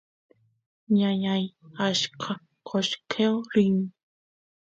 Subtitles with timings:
[0.97, 1.43] ñañay
[1.87, 2.31] achka
[2.67, 3.77] qoshqeo rin